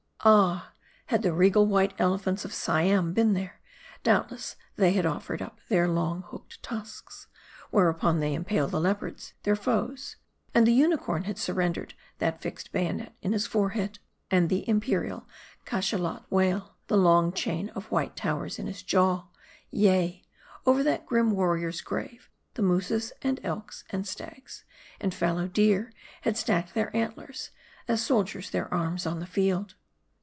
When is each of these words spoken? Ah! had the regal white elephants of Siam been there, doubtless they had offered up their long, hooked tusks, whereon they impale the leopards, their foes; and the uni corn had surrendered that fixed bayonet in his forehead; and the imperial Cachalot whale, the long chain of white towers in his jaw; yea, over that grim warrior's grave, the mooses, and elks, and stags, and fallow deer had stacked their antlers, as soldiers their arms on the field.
Ah! 0.23 0.73
had 1.07 1.23
the 1.23 1.33
regal 1.33 1.65
white 1.65 1.95
elephants 1.97 2.45
of 2.45 2.53
Siam 2.53 3.11
been 3.11 3.33
there, 3.33 3.59
doubtless 4.03 4.55
they 4.75 4.91
had 4.93 5.03
offered 5.03 5.41
up 5.41 5.57
their 5.67 5.87
long, 5.87 6.21
hooked 6.21 6.61
tusks, 6.61 7.25
whereon 7.71 8.19
they 8.19 8.35
impale 8.35 8.67
the 8.67 8.79
leopards, 8.79 9.33
their 9.41 9.55
foes; 9.55 10.17
and 10.53 10.67
the 10.67 10.73
uni 10.73 10.95
corn 10.97 11.23
had 11.23 11.39
surrendered 11.39 11.95
that 12.19 12.39
fixed 12.39 12.71
bayonet 12.71 13.15
in 13.23 13.33
his 13.33 13.47
forehead; 13.47 13.97
and 14.29 14.47
the 14.49 14.63
imperial 14.69 15.27
Cachalot 15.65 16.21
whale, 16.29 16.75
the 16.85 16.97
long 16.97 17.33
chain 17.33 17.69
of 17.69 17.89
white 17.89 18.15
towers 18.15 18.59
in 18.59 18.67
his 18.67 18.83
jaw; 18.83 19.25
yea, 19.71 20.23
over 20.67 20.83
that 20.83 21.07
grim 21.07 21.31
warrior's 21.31 21.81
grave, 21.81 22.29
the 22.53 22.61
mooses, 22.61 23.11
and 23.23 23.39
elks, 23.43 23.85
and 23.89 24.07
stags, 24.07 24.65
and 24.99 25.15
fallow 25.15 25.47
deer 25.47 25.91
had 26.21 26.37
stacked 26.37 26.75
their 26.75 26.95
antlers, 26.95 27.49
as 27.87 28.05
soldiers 28.05 28.51
their 28.51 28.71
arms 28.71 29.07
on 29.07 29.17
the 29.19 29.25
field. 29.25 29.73